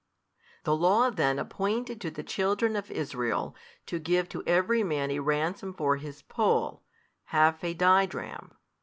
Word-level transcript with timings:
The 0.63 0.75
Law 0.75 1.11
then 1.11 1.37
appointed 1.37 2.01
to 2.01 2.09
the 2.09 2.23
children 2.23 2.75
of 2.75 2.89
Israel 2.89 3.55
to 3.85 3.99
give 3.99 4.27
to 4.29 4.41
every 4.47 4.81
man 4.81 5.11
a 5.11 5.19
ransom 5.19 5.75
for 5.75 5.97
his 5.97 6.23
poll, 6.23 6.81
half 7.25 7.63
a 7.63 7.75
didrachm. 7.75 8.49